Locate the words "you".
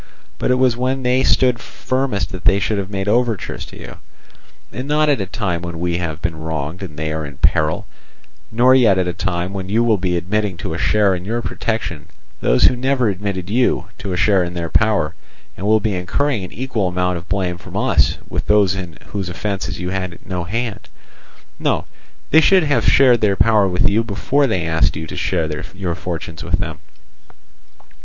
3.79-3.97, 9.69-9.83, 13.47-13.89, 19.79-19.91, 23.87-24.03, 24.95-25.05